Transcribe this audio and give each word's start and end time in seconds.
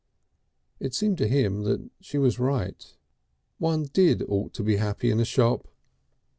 It 0.79 0.95
seemed 0.95 1.19
to 1.19 1.27
him 1.27 1.61
that 1.65 1.91
she 1.99 2.17
was 2.17 2.39
right. 2.39 2.91
One 3.59 3.83
did 3.93 4.23
ought 4.27 4.51
to 4.55 4.63
be 4.63 4.77
happy 4.77 5.11
in 5.11 5.19
a 5.19 5.25
shop. 5.25 5.67